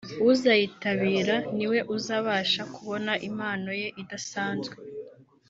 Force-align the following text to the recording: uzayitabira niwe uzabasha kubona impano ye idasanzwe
uzayitabira 0.29 1.35
niwe 1.57 1.79
uzabasha 1.95 2.61
kubona 2.75 3.13
impano 3.27 3.69
ye 3.81 3.87
idasanzwe 4.01 4.75